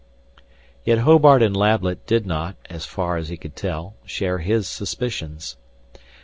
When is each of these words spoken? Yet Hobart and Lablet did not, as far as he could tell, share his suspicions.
Yet 0.83 0.97
Hobart 0.97 1.43
and 1.43 1.55
Lablet 1.55 2.07
did 2.07 2.25
not, 2.25 2.55
as 2.71 2.87
far 2.87 3.17
as 3.17 3.29
he 3.29 3.37
could 3.37 3.55
tell, 3.55 3.93
share 4.03 4.39
his 4.39 4.67
suspicions. 4.67 5.57